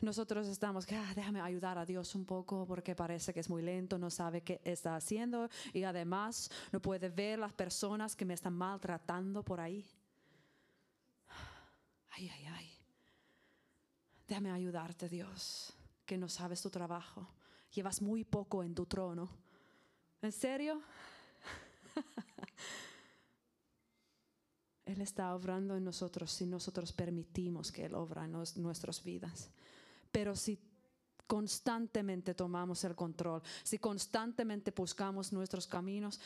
[0.00, 3.98] nosotros estamos, ah, déjame ayudar a Dios un poco porque parece que es muy lento,
[3.98, 8.52] no sabe qué está haciendo y además no puede ver las personas que me están
[8.52, 9.86] maltratando por ahí.
[12.10, 12.70] Ay, ay, ay.
[14.26, 15.72] Déjame ayudarte, Dios,
[16.04, 17.26] que no sabes tu trabajo.
[17.72, 19.28] Llevas muy poco en tu trono.
[20.20, 20.80] ¿En serio?
[24.96, 29.50] Él está obrando en nosotros si nosotros permitimos que Él obra en nuestras vidas.
[30.10, 30.58] Pero si
[31.26, 36.18] constantemente tomamos el control, si constantemente buscamos nuestros caminos,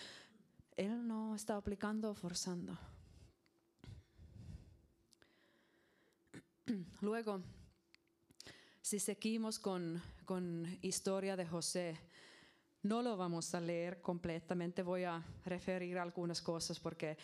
[0.76, 2.78] Él no está aplicando o forzando.
[7.00, 7.42] Luego,
[8.80, 11.98] si seguimos con, con historia de José,
[12.82, 17.18] no lo vamos a leer completamente, voy a referir algunas cosas porque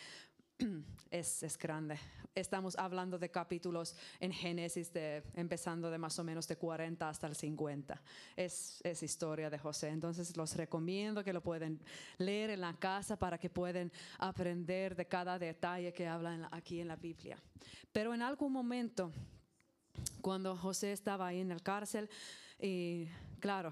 [1.11, 1.99] es, es, grande.
[2.33, 7.27] Estamos hablando de capítulos en Génesis, de, empezando de más o menos de 40 hasta
[7.27, 8.01] el 50.
[8.35, 9.89] Es, es, historia de José.
[9.89, 11.79] Entonces los recomiendo que lo pueden
[12.17, 16.87] leer en la casa para que puedan aprender de cada detalle que habla aquí en
[16.87, 17.37] la Biblia.
[17.91, 19.11] Pero en algún momento,
[20.21, 22.09] cuando José estaba ahí en el cárcel,
[22.59, 23.07] y
[23.39, 23.71] claro,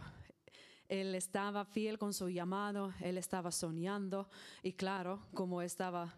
[0.88, 4.30] él estaba fiel con su llamado, él estaba soñando
[4.62, 6.14] y claro, como estaba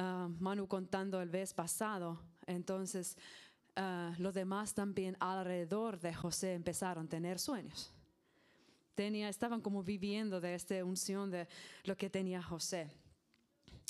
[0.00, 2.20] Ah, Manu contando el vez pasado.
[2.46, 3.16] Entonces,
[3.76, 7.92] uh, los demás también alrededor de José empezaron a tener sueños.
[8.94, 11.48] Tenía, estaban como viviendo de esta unción de
[11.82, 12.92] lo que tenía José.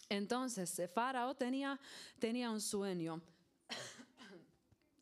[0.08, 1.78] Entonces, Faraón tenía,
[2.18, 3.20] tenía un sueño.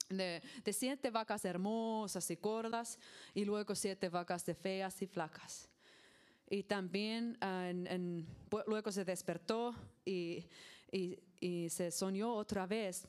[0.08, 0.42] De,
[0.72, 2.98] siete vacas hermosas y gordas
[3.32, 5.68] y luego siete vacas feas y flacas.
[6.50, 8.26] Y también uh, en,
[8.66, 9.72] luego se despertó
[10.04, 10.46] y
[10.96, 13.06] y, se soñó otra vez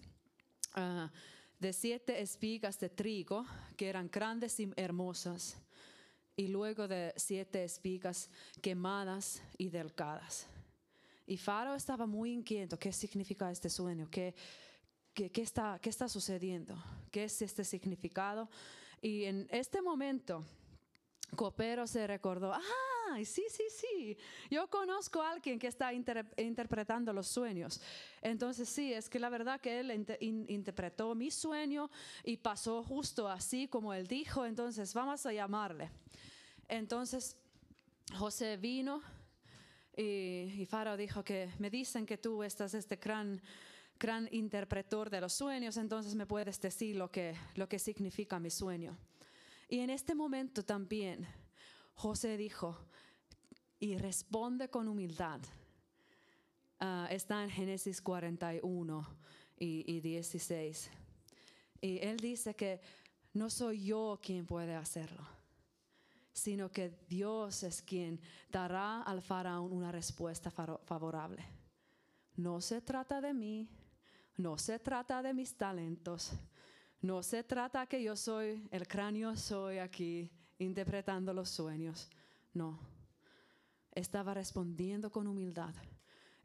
[0.74, 1.12] ah,
[1.60, 3.46] de siete espigas de trigo
[3.76, 5.58] que eran grandes y hermosas,
[6.36, 8.30] y luego de siete espigas
[8.62, 10.48] quemadas y delgadas.
[11.26, 14.08] Y Faro estaba muy inquieto, ¿qué significa este sueño?
[14.12, 14.36] ¿Qué,
[15.14, 16.78] qué, qué, está, ¿Qué está sucediendo?
[17.12, 18.50] ¿Qué es este significado?
[19.02, 20.46] Y en este momento,
[21.36, 22.62] Copero se recordó, ah,
[23.26, 24.18] sí, sí, sí,
[24.50, 27.82] yo conozco a alguien que está interpretando los sueños.
[28.22, 31.90] Entonces sí, es que la verdad que él interpretó mi sueño
[32.24, 35.90] y pasó justo así como él dijo, entonces vamos a llamarle.
[36.68, 37.38] Entonces
[38.18, 39.02] José vino
[39.96, 43.42] y, y Faro dijo que me dicen que tú estás este gran
[44.00, 48.50] gran interpretor de los sueños, entonces me puedes decir lo que, lo que significa mi
[48.50, 48.98] sueño.
[49.68, 51.28] Y en este momento también
[51.98, 52.78] José dijo,
[53.80, 55.42] y responde con humildad.
[56.80, 59.08] Ah, está en Génesis 41
[59.58, 60.92] y, y 16.
[61.82, 62.80] Y él dice que
[63.34, 65.28] no soy yo quien puede hacerlo,
[66.34, 71.44] sino que Dios es quien dará al faraón una respuesta favorable.
[72.36, 73.68] No se trata de mí,
[74.38, 76.32] no se trata de mis talentos,
[77.02, 82.10] no se trata que yo soy el cráneo, soy aquí interpretando los sueños.
[82.54, 82.80] No,
[83.94, 85.74] estaba respondiendo con humildad,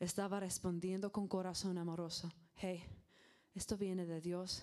[0.01, 2.31] estaba respondiendo con corazón amoroso.
[2.57, 2.85] Hey,
[3.55, 4.63] esto viene de Dios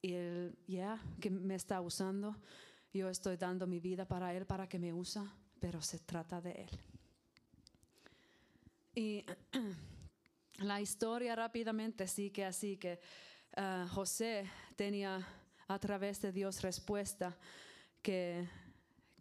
[0.00, 2.36] y Él ya que me está usando,
[2.92, 6.52] yo estoy dando mi vida para Él, para que me usa, pero se trata de
[6.52, 6.70] Él.
[8.94, 9.24] Y
[10.58, 13.00] la historia rápidamente sigue así que
[13.56, 15.26] uh, José tenía
[15.68, 17.38] a través de Dios respuesta
[18.02, 18.46] que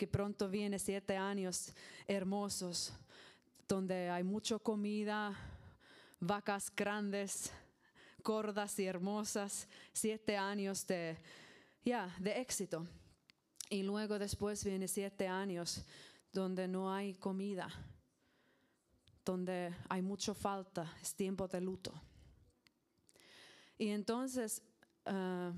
[0.01, 1.75] que pronto viene siete años
[2.07, 2.91] hermosos,
[3.67, 5.37] donde hay mucha comida,
[6.19, 7.51] vacas grandes,
[8.23, 11.19] gordas y hermosas, siete años de,
[11.85, 12.87] ya, de éxito.
[13.69, 15.85] Y luego después viene siete años
[16.33, 17.69] donde no hay comida,
[19.23, 21.93] donde hay mucha falta, es tiempo de luto.
[23.77, 24.63] Y entonces,
[25.05, 25.53] ah,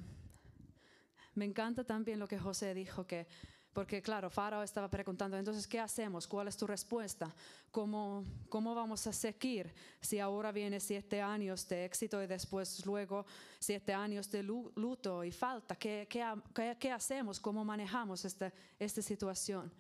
[1.36, 3.28] me encanta también lo que José dijo, que
[3.74, 6.28] porque claro, Faraón estaba preguntando, entonces, ¿qué hacemos?
[6.28, 7.34] ¿Cuál es tu respuesta?
[7.72, 13.26] ¿Cómo, cómo vamos a seguir si ahora viene siete años de éxito y después luego
[13.58, 15.76] siete años de luto y falta?
[15.76, 17.40] ¿Qué, qué, qué, qué hacemos?
[17.40, 19.72] ¿Cómo manejamos esta, esta situación?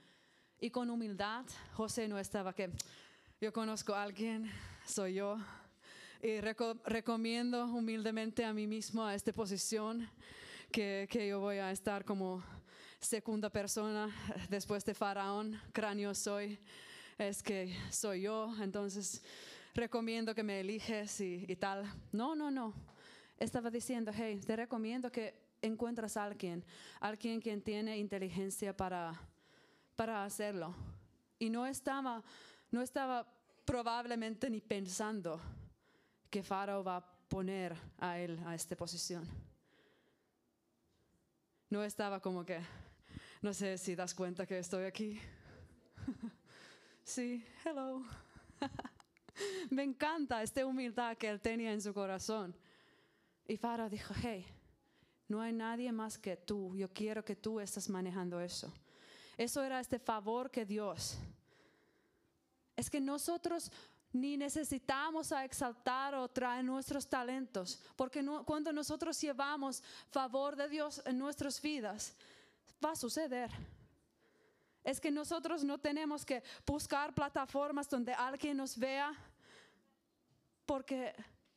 [0.60, 2.72] Y con humildad, José no estaba que
[3.40, 4.50] yo conozco a alguien,
[4.88, 5.38] soy yo,
[6.20, 10.10] y recomiendo humildemente a mí mismo a esta posición
[10.74, 12.44] que, yo voy a estar como
[13.00, 14.10] segunda persona
[14.50, 16.60] después de Faraón, cráneo soy,
[17.16, 19.22] es que soy yo, entonces
[19.76, 21.86] recomiendo que me eliges y, y, tal.
[22.12, 22.74] No, no, no.
[23.38, 26.66] Estaba diciendo, hey, te recomiendo que encuentras a alguien,
[27.00, 29.14] alguien quien tiene inteligencia para,
[29.96, 30.76] para hacerlo.
[31.38, 32.24] Y no estaba,
[32.72, 33.32] no estaba
[33.64, 35.40] probablemente ni pensando
[36.32, 39.53] que Faraón va a poner a él a esta posición.
[41.74, 42.60] No estaba como que,
[43.42, 45.20] no sé si das cuenta que estoy aquí.
[47.04, 48.04] sí, hello.
[49.72, 52.56] Me encanta esta humildad que él tenía en su corazón.
[53.48, 54.46] Y Faraón dijo, hey,
[55.28, 56.76] no hay nadie más que tú.
[56.76, 58.72] Yo quiero que tú estés manejando eso.
[59.36, 61.18] Eso era este favor que Dios.
[62.76, 63.72] Es que nosotros
[64.14, 71.18] ni necesitamos exaltar o traer nuestros talentos, porque cuando nosotros llevamos favor de Dios en
[71.18, 72.16] nuestras vidas,
[72.84, 73.50] va a suceder.
[74.84, 79.14] Es que nosotros no tenemos que buscar plataformas donde alguien nos vea,
[80.66, 81.16] porque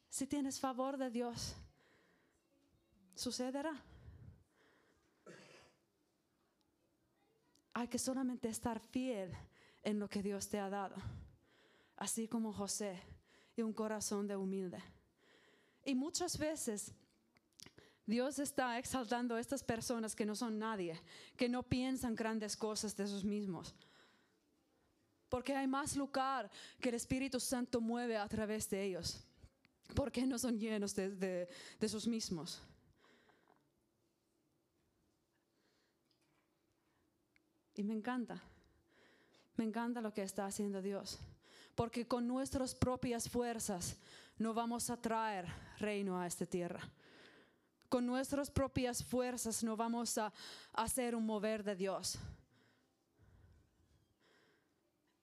[0.08, 1.54] si tienes favor de Dios,
[3.14, 3.74] sucederá.
[7.74, 9.36] Hay que solamente estar fiel
[9.82, 10.96] en lo que Dios te ha dado
[11.96, 13.02] así como José,
[13.56, 14.82] y un corazón de humilde.
[15.84, 16.92] Y muchas veces
[18.04, 21.00] Dios está exaltando a estas personas que no son nadie,
[21.36, 23.74] que no piensan grandes cosas de sus mismos.
[25.28, 29.24] Porque hay más lugar que el Espíritu Santo mueve a través de ellos.
[29.94, 31.48] Porque no son llenos de, de,
[31.80, 32.62] de sus mismos.
[37.74, 38.40] Y me encanta.
[39.56, 41.18] Me encanta lo que está haciendo Dios
[41.76, 43.96] porque con nuestras propias fuerzas
[44.38, 45.46] no vamos a traer
[45.78, 46.80] reino a esta tierra.
[47.88, 50.32] Con nuestras propias fuerzas no vamos a
[50.72, 52.18] hacer un mover de Dios.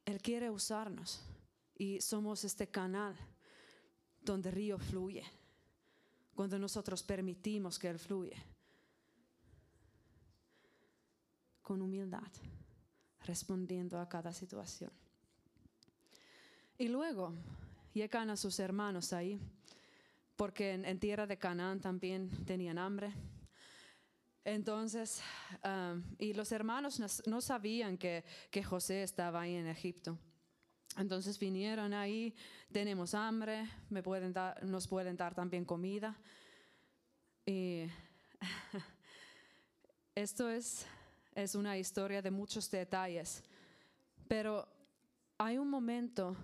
[0.06, 1.22] Él quiere usarnos
[1.76, 3.18] y somos este canal
[4.22, 5.24] donde el río fluye,
[6.36, 8.42] cuando nosotros permitimos que Él fluye.
[11.62, 12.32] Con humildad,
[13.26, 15.03] respondiendo a cada situación.
[16.78, 17.34] Y luego
[17.94, 19.40] llegan a sus hermanos ahí,
[20.36, 23.14] porque en, tierra de Canaán también tenían hambre.
[24.44, 25.22] Entonces,
[25.64, 30.18] um, y los hermanos no, sabían que, que, José estaba ahí en Egipto.
[30.98, 32.36] Entonces vinieron ahí,
[32.72, 36.20] tenemos hambre, me pueden dar, nos pueden dar también comida.
[37.46, 37.86] Y
[40.16, 40.88] esto es,
[41.36, 43.44] es una historia de muchos detalles,
[44.28, 44.68] pero
[45.38, 46.36] hay un momento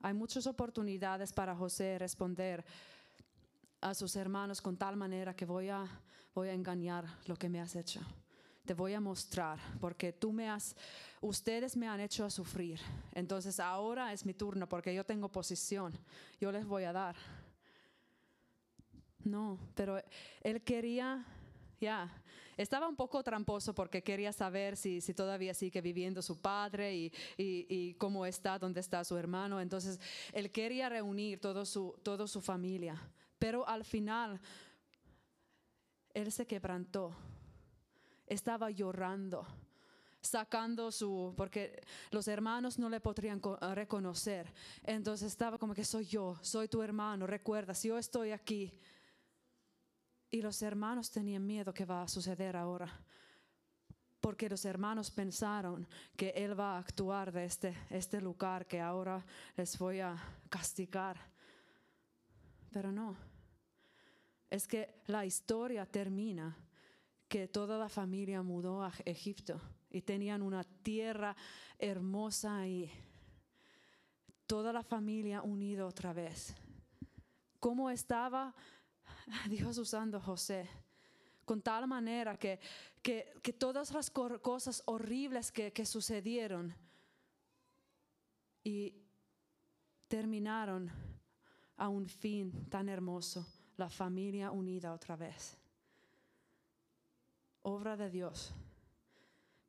[0.00, 2.64] hay muchas oportunidades para José responder
[3.80, 5.86] a sus hermanos con tal manera que voy a,
[6.34, 8.00] voy a engañar lo que me has hecho.
[8.64, 10.76] Te voy a mostrar porque tú me has,
[11.20, 12.80] ustedes me han hecho sufrir.
[13.14, 15.98] Entonces ahora es mi turno porque yo tengo posición.
[16.40, 17.16] Yo les voy a dar.
[19.24, 20.02] No, pero
[20.42, 21.24] él quería,
[21.80, 22.10] ya,
[22.56, 27.12] estaba un poco tramposo porque quería saber si, si todavía sigue viviendo su padre y,
[27.36, 29.60] y, cómo está, dónde está su hermano.
[29.60, 30.00] Entonces,
[30.32, 33.00] él quería reunir todo su, toda su familia.
[33.38, 34.40] Pero al final,
[36.12, 37.16] él se quebrantó.
[38.26, 39.46] Estaba llorando
[40.20, 43.40] sacando su, porque los hermanos no le podrían
[43.74, 44.52] reconocer.
[44.84, 48.78] Entonces estaba como que soy yo, soy tu hermano, recuerda, si yo estoy aquí,
[50.30, 52.88] y los hermanos tenían miedo que va a suceder ahora.
[54.20, 55.86] Porque los hermanos pensaron
[56.16, 59.24] que Él va a actuar de este, este lugar que ahora
[59.56, 60.16] les voy a
[60.50, 61.16] castigar.
[62.70, 63.16] Pero no.
[64.50, 66.56] Es que la historia termina
[67.28, 69.60] que toda la familia mudó a Egipto
[69.90, 71.36] y tenían una tierra
[71.78, 72.90] hermosa y
[74.46, 76.54] toda la familia unida otra vez.
[77.60, 78.54] ¿Cómo estaba
[79.48, 80.68] Dios usando José
[81.44, 82.60] con tal manera que,
[83.00, 86.74] que, que todas las cosas horribles que, que sucedieron
[88.62, 88.94] y
[90.08, 90.90] terminaron
[91.78, 93.46] a un fin tan hermoso,
[93.78, 95.56] la familia unida otra vez.
[97.62, 98.52] Obra de Dios,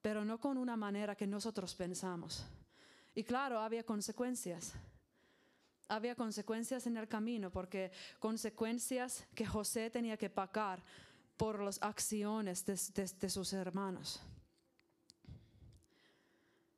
[0.01, 2.45] pero no con una manera que nosotros pensamos.
[3.15, 4.73] Y claro, había consecuencias
[5.89, 10.81] había consecuencias en el camino, porque consecuencias que José tenía que pagar
[11.35, 14.21] por las acciones de, sus hermanos.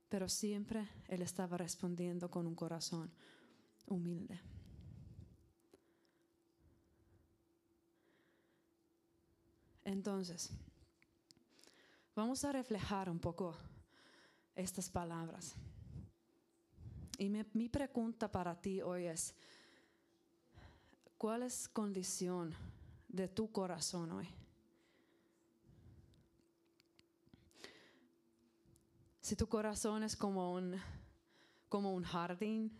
[0.10, 3.10] pero siempre Él estaba respondiendo con un corazón
[3.88, 4.40] humilde.
[9.86, 10.52] Entonces,
[12.14, 13.56] vamos a reflejar un poco
[14.56, 15.56] estas palabras.
[17.22, 19.36] Y mi, pregunta para ti hoy es,
[21.20, 22.52] ¿cuál es condición
[23.08, 24.28] de tu corazón hoy?
[29.20, 30.82] Si tu corazón es como un,
[31.70, 32.76] como un jardín,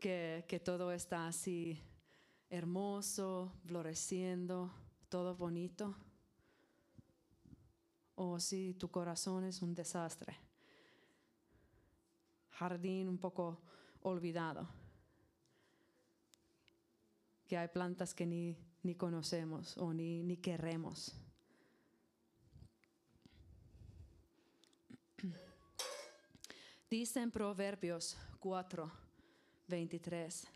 [0.00, 1.80] que, que todo está así
[2.48, 4.72] hermoso, floreciendo,
[5.08, 5.94] todo bonito,
[8.16, 10.36] o si tu corazón es un desastre,
[12.60, 13.58] jardín un poco
[14.02, 14.68] olvidado,
[17.48, 21.14] que hay plantas que ni, ni conocemos o ni, ni queremos.
[26.90, 28.92] Dice en Proverbios 4,
[29.66, 30.46] 23,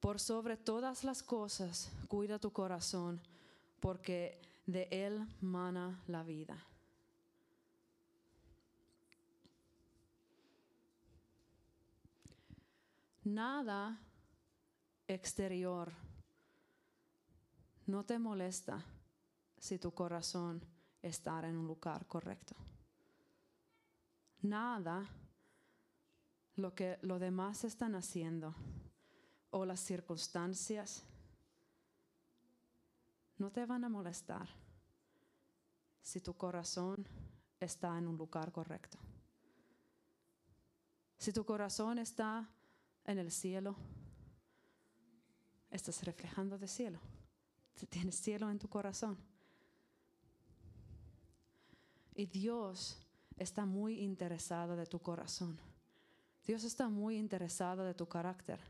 [0.00, 3.22] por sobre todas las cosas cuida tu corazón,
[3.80, 6.67] porque de Él mana la vida.
[13.28, 14.00] Nada
[15.06, 15.92] exterior
[17.84, 18.82] no te molesta
[19.58, 20.64] si tu corazón
[21.02, 22.56] está en un lugar correcto.
[24.40, 25.06] Nada
[26.54, 28.54] lo que los demás están haciendo
[29.50, 31.04] o las circunstancias
[33.36, 34.48] no te van a molestar
[36.00, 37.06] si tu corazón
[37.60, 38.96] está en un lugar correcto.
[41.18, 42.48] Si tu corazón está
[43.08, 43.74] en el cielo,
[45.70, 47.00] estás reflejando el cielo.
[47.88, 49.16] Tienes cielo en tu corazón.
[52.14, 52.98] Y Dios
[53.38, 55.58] está muy interesado de tu corazón.
[56.46, 58.60] Dios está muy interesado de tu carácter.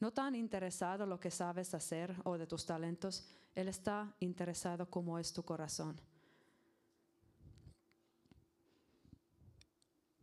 [0.00, 3.24] No tan interesado en lo que sabes hacer o de tus talentos,
[3.54, 6.00] él está interesado como es tu corazón.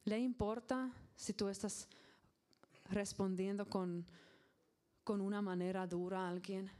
[0.03, 1.87] ¿Le importa si tú estás
[2.89, 4.05] respondiendo con,
[5.03, 6.71] con una manera dura a alguien?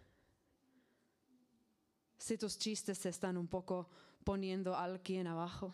[2.18, 3.90] Si tus chistes están un poco
[4.24, 5.74] poniendo a alguien abajo.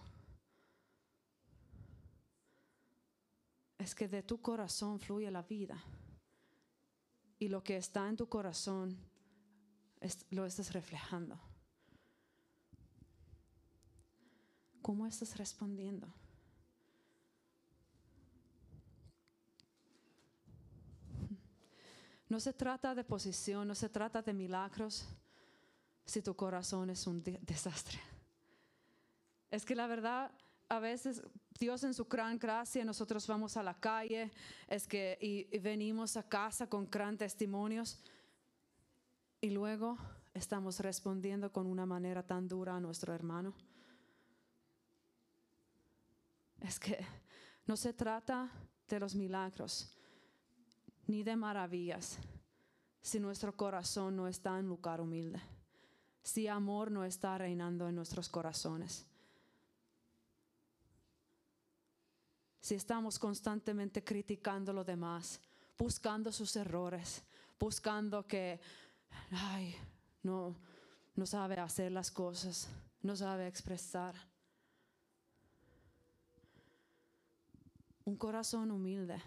[3.78, 5.82] Es que de tu corazón fluye la vida.
[7.38, 8.98] Y lo que está en tu corazón
[10.30, 11.40] lo estás reflejando?
[14.82, 16.14] ¿Cómo estás respondiendo?
[22.30, 25.06] No se trata de posición, no se trata de milagros
[26.06, 28.00] si tu corazón es un desastre.
[29.50, 30.32] Es que la verdad,
[30.70, 31.24] a veces
[31.60, 34.32] Dios en su gran gracia, nosotros vamos a la calle,
[34.68, 38.00] es que y venimos a casa con gran testimonios,
[39.42, 39.98] y luego
[40.34, 43.56] estamos respondiendo con una manera tan dura a nuestro hermano.
[46.60, 47.04] Es que
[47.66, 48.52] no se trata
[48.88, 49.99] de los milagros
[51.10, 52.20] ni de maravillas
[53.02, 55.42] si nuestro corazón no está en lugar humilde,
[56.22, 59.08] si amor no está reinando en nuestros corazones.
[62.62, 65.42] Si estamos constantemente criticando lo demás,
[65.80, 67.24] buscando sus errores,
[67.60, 68.60] buscando que
[69.32, 69.76] ay,
[70.22, 70.56] no,
[71.16, 72.70] no sabe hacer las cosas,
[73.02, 74.14] no sabe expresar.
[78.06, 79.20] Un corazón humilde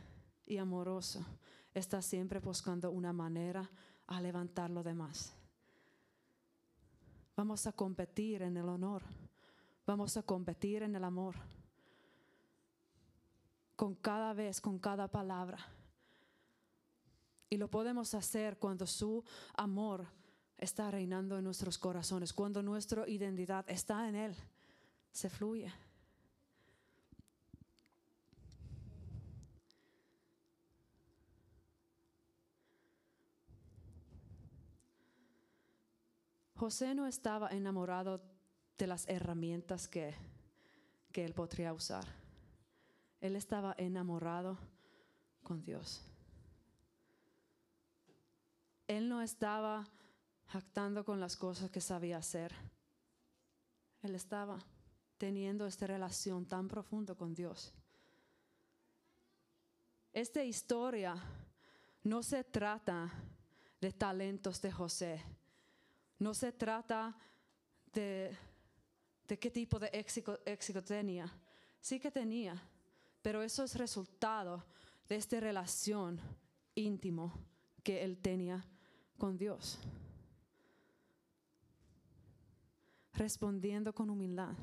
[0.47, 1.27] y amoroso
[1.75, 3.71] está siempre buscando una manera
[4.07, 5.35] a levantar lo demás.
[7.37, 9.03] Vamos a competir en el honor.
[9.87, 11.35] Vamos a competir en el amor.
[13.75, 15.59] Con cada vez, con cada palabra.
[17.49, 20.07] Y lo podemos hacer cuando su amor
[20.57, 24.37] está reinando en nuestros corazones, cuando nuestra identidad está en Él,
[25.11, 25.73] se fluye.
[36.63, 38.23] José no estaba enamorado
[38.79, 40.15] de las herramientas que,
[41.11, 42.05] que él podría usar.
[43.21, 44.57] Él estaba enamorado
[45.43, 46.05] con Dios.
[48.87, 49.89] Él no estaba
[50.47, 52.55] jactando con las cosas que sabía hacer.
[54.01, 54.61] Él estaba
[55.19, 57.75] teniendo esta relación tan profunda con Dios.
[60.13, 61.17] Esta historia
[62.05, 63.11] no se trata
[63.81, 65.42] de talentos de José.
[66.23, 67.17] No se trata
[67.93, 68.31] de,
[69.27, 71.27] qué tipo de éxito, tenía.
[71.81, 72.63] Sí que tenía.
[73.23, 74.65] pero eso es resultado
[75.09, 76.21] de esta relación
[76.77, 77.33] íntimo
[77.83, 78.65] que él tenía
[79.19, 79.81] con Dios.
[83.15, 84.55] Respondiendo con humildad.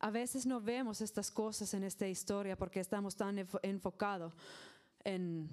[0.00, 4.32] A veces no vemos estas cosas en esta historia porque estamos tan enfocados
[5.04, 5.48] en,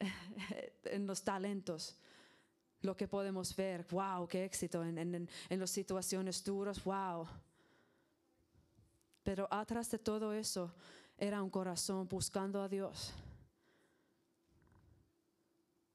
[0.84, 1.98] en los talentos,
[2.82, 7.26] lo que podemos ver, wow, qué éxito, en, en, en las situaciones duras, wow.
[9.22, 10.72] Pero atrás de todo eso
[11.16, 13.12] era un corazón buscando a Dios,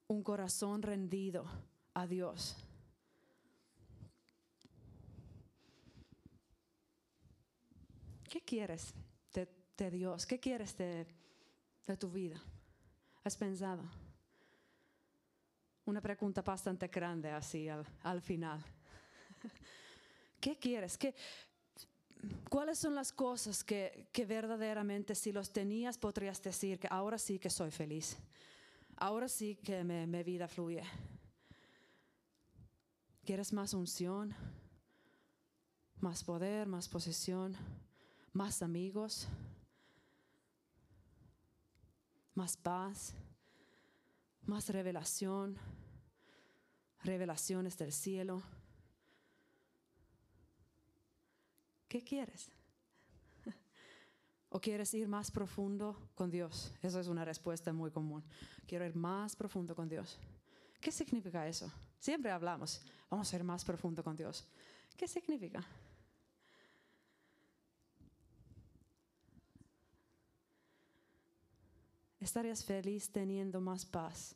[0.07, 1.45] un corazón rendido
[1.93, 2.57] a Dios.
[8.33, 8.95] ¿Qué quieres
[9.77, 10.25] de, Dios?
[10.25, 11.05] ¿Qué quieres de,
[11.99, 12.41] tu vida?
[13.23, 13.83] ¿Has pensado?
[15.85, 18.63] Una pregunta bastante grande así al, final.
[20.39, 20.97] ¿Qué quieres?
[20.97, 21.13] ¿Qué,
[22.49, 27.37] ¿Cuáles son las cosas que, que, verdaderamente si los tenías podrías decir que ahora sí
[27.39, 28.17] que soy feliz?
[28.95, 30.83] Ahora sí que mi vida fluye.
[33.25, 34.33] ¿Quieres más unción?
[35.99, 36.67] ¿Más poder?
[36.67, 37.57] ¿Más posesión?
[38.33, 39.27] más amigos,
[42.33, 43.13] más paz,
[44.45, 45.57] más revelación,
[47.03, 48.41] revelaciones del cielo.
[51.87, 52.51] ¿Qué quieres?
[54.49, 56.73] ¿O quieres ir más profundo con Dios?
[56.81, 58.23] Esa es una respuesta muy común.
[58.67, 60.19] Quiero ir más profundo con Dios.
[60.79, 61.71] ¿Qué significa eso?
[61.97, 64.45] Siempre hablamos, vamos a ir más profundo con Dios.
[64.97, 65.65] ¿Qué significa?
[72.23, 74.35] Estarías feliz teniendo más paz.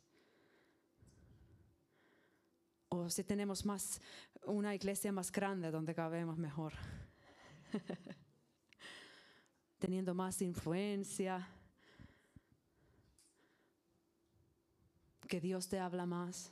[2.88, 4.00] O si tenemos más,
[4.44, 6.72] una iglesia más grande donde cabemos mejor.
[9.78, 11.48] teniendo más influencia.
[15.26, 16.50] Que Dios te habla más.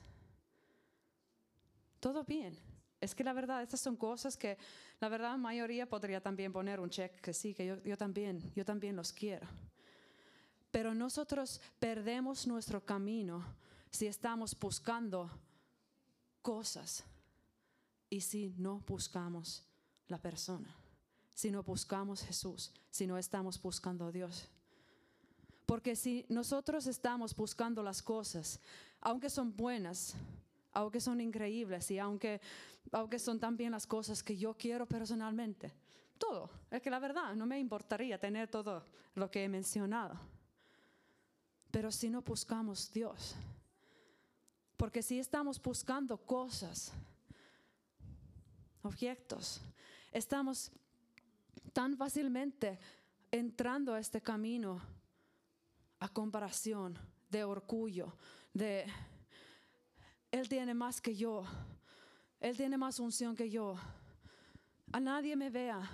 [2.00, 2.56] Todo bien.
[3.00, 4.56] Es que la verdad, estas son cosas que
[5.00, 8.64] la verdad mayoría podría también poner un check que sí, que yo, yo también, yo
[8.64, 9.46] también los quiero.
[10.76, 13.42] Pero nosotros perdemos nuestro camino
[13.90, 15.30] si estamos buscando
[16.42, 17.02] cosas
[18.10, 19.64] y si no buscamos
[20.08, 20.68] la persona,
[21.32, 24.50] si no buscamos Jesús, si no estamos buscando a Dios.
[25.64, 28.60] Porque si nosotros estamos buscando las cosas,
[29.00, 30.14] aunque son buenas,
[30.74, 32.38] aunque son increíbles y aunque,
[32.92, 35.72] aunque son también las cosas que yo quiero personalmente,
[36.18, 40.35] todo, es que la verdad no me importaría tener todo lo que he mencionado
[41.70, 43.34] pero si no buscamos Dios.
[44.76, 46.92] Porque si estamos buscando cosas,
[48.82, 49.60] objetos,
[50.12, 50.70] estamos
[51.72, 52.78] tan fácilmente
[53.30, 54.80] entrando a este camino
[55.98, 56.98] a comparación
[57.30, 58.16] de orgullo,
[58.52, 58.86] de
[60.30, 61.44] Él tiene más que yo,
[62.40, 63.76] Él tiene más unción que yo,
[64.92, 65.90] a nadie me vea.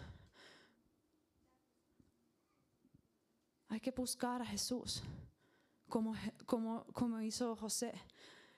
[3.68, 5.02] Hay que buscar a Jesús
[5.92, 6.14] como,
[6.46, 7.92] como, como hizo José.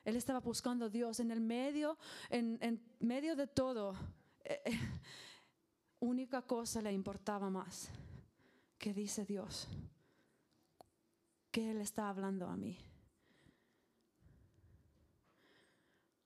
[0.05, 1.99] Él estaba buscando a Dios en el medio,
[2.30, 3.97] en, en medio de todo.
[4.45, 4.78] Eh, eh,
[5.99, 7.91] única cosa le importaba más
[8.78, 9.66] que dice Dios,
[11.51, 12.78] que Él está hablando a mí.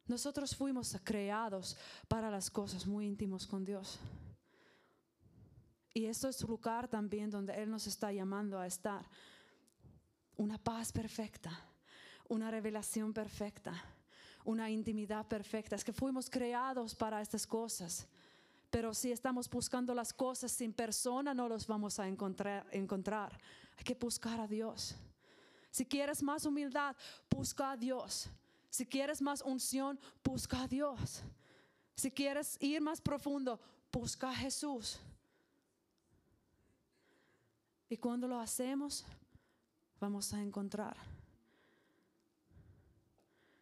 [0.08, 3.98] Nosotros fuimos creados para las cosas muy íntimas con Dios.
[5.94, 9.08] Y esto es lugar también donde Él nos está llamando a estar
[10.38, 11.50] una paz perfecta,
[12.28, 13.74] una revelación perfecta,
[14.44, 15.76] una intimidad perfecta.
[15.76, 18.06] Es que fuimos creados para estas cosas.
[18.70, 22.66] Pero si estamos buscando las cosas sin persona, no los vamos a encontrar.
[22.70, 23.38] encontrar.
[23.76, 24.94] Hay que buscar a Dios.
[25.70, 26.96] Si quieres más humildad,
[27.28, 28.28] busca a Dios.
[28.70, 31.22] Si quieres más unción, busca a Dios.
[31.94, 33.58] Si quieres ir más profundo,
[33.90, 35.00] busca a Jesús.
[37.88, 39.04] Y cuando lo hacemos,
[40.00, 40.96] vamos a encontrar.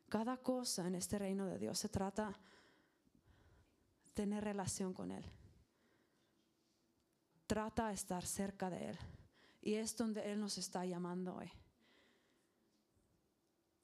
[0.08, 2.36] Cada cosa en este reino de Dios se trata de
[4.14, 5.24] tener relación con Él.
[7.46, 8.98] Trata de estar cerca de Él.
[9.62, 11.50] Y es donde Él nos está llamando hoy.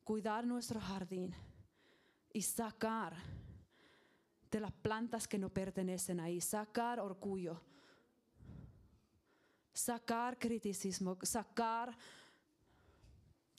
[0.05, 1.35] Cuidar nuestro jardín
[2.33, 3.15] y sacar
[4.51, 7.61] de las plantas que no pertenecen ahí, sacar orgullo,
[9.73, 11.97] sacar criticismo, sacar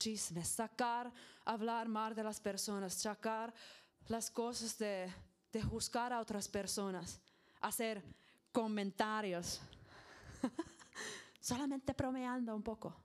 [0.03, 1.11] chismes, sacar,
[1.45, 3.53] hablar mal de las personas, sacar
[4.07, 5.11] las cosas de,
[5.51, 7.19] de juzgar a otras personas,
[7.61, 8.03] hacer
[8.51, 9.61] comentarios.
[11.43, 12.95] solamente bromeando un poco.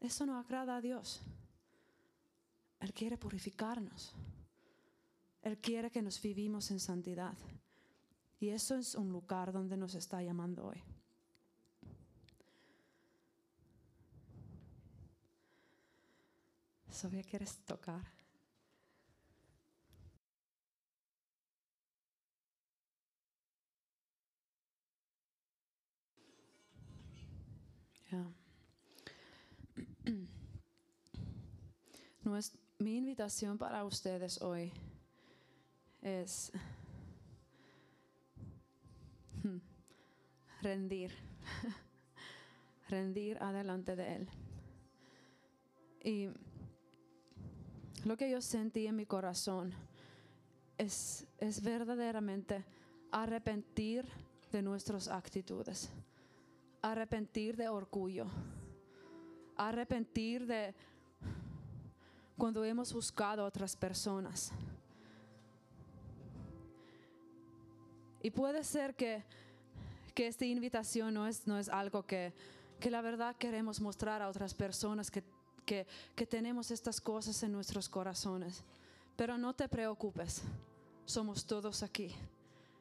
[0.00, 1.20] Eso no agrada a Dios.
[2.80, 4.12] Él quiere purificarnos.
[5.42, 7.34] Él quiere que nos vivimos en santidad.
[8.40, 10.82] Y eso es un lugar donde nos está llamando hoy.
[16.98, 18.02] Sofía, ¿quieres tocar?
[32.24, 32.32] No
[32.80, 34.72] mi invitación para ustedes hoy
[36.02, 36.50] es
[40.62, 41.14] rendir,
[42.88, 44.28] rendir adelante de Él.
[46.02, 46.28] Y
[48.04, 49.72] lo que yo sentí en mi corazón
[50.76, 52.64] es, es verdaderamente
[53.10, 54.06] arrepentir
[54.52, 55.90] de nuestras actitudes,
[56.82, 58.26] arrepentir de orgullo,
[59.56, 60.74] arrepentir de
[62.36, 64.52] cuando hemos buscado a otras personas.
[68.22, 69.24] Y puede ser que,
[70.14, 72.32] que esta invitación no es, no es algo que,
[72.80, 75.22] que la verdad queremos mostrar a otras personas que
[75.68, 78.64] que, tenemos estas cosas en nuestros corazones.
[79.16, 80.42] Pero no te preocupes,
[81.04, 82.14] somos todos aquí.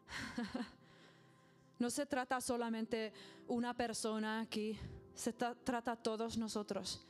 [1.80, 3.12] no se trata solamente
[3.48, 4.80] una persona aquí,
[5.14, 7.06] se trata todos nosotros.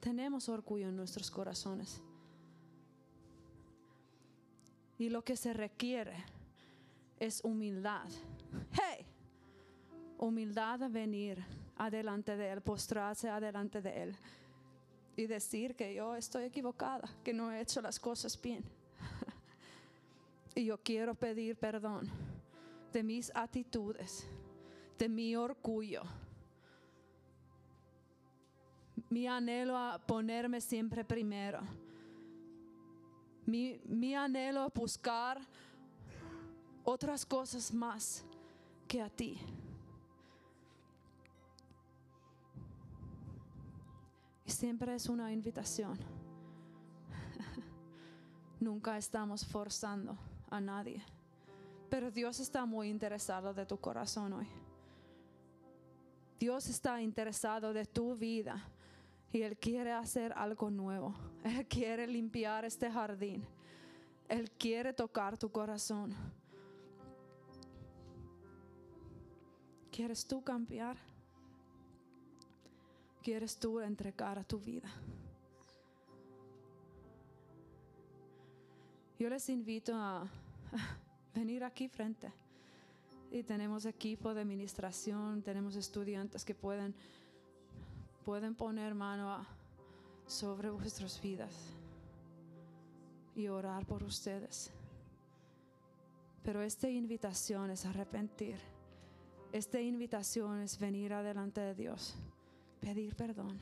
[0.00, 2.00] Tenemos orgullo en nuestros corazones.
[4.98, 6.24] Y lo que se requiere
[7.18, 8.08] es humildad.
[8.72, 9.04] Hey,
[10.18, 11.44] humildad a venir
[11.76, 14.16] adelante de Él, postrarse adelante de Él
[15.16, 18.64] y decir que yo estoy equivocada, que no he hecho las cosas bien.
[20.54, 22.10] y yo quiero pedir perdón
[22.92, 24.26] de mis actitudes,
[24.98, 26.02] de mi orgullo,
[29.10, 31.60] mi anhelo a ponerme siempre primero,
[33.46, 35.40] mi, mi anhelo a buscar
[36.84, 38.24] otras cosas más
[38.86, 39.38] que a ti.
[44.44, 45.98] Y siempre es una invitación.
[48.60, 50.16] Nunca estamos forzando
[50.50, 51.02] a nadie.
[51.88, 54.48] Pero Dios está muy interesado de tu corazón hoy.
[56.38, 58.68] Dios está interesado de tu vida
[59.32, 61.14] y Él quiere hacer algo nuevo.
[61.42, 63.46] Él quiere limpiar este jardín.
[64.28, 66.14] Él quiere tocar tu corazón.
[69.90, 70.96] ¿Quieres tú cambiar?
[73.24, 74.88] Quieres tú entregar a tu vida.
[79.18, 80.28] Yo les invito a
[81.34, 82.30] venir aquí frente.
[83.30, 86.94] Y tenemos equipo de administración, tenemos estudiantes que pueden,
[88.24, 89.44] pueden poner mano
[90.26, 91.52] sobre vuestras vidas
[93.34, 94.70] y orar por ustedes.
[96.44, 98.58] Pero esta invitación es arrepentir.
[99.50, 102.14] Esta invitación es venir adelante de Dios
[102.84, 103.58] pedir perdón.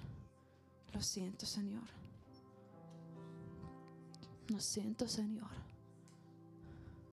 [0.92, 1.88] Lo siento, Señor.
[4.48, 5.50] Lo siento, Señor.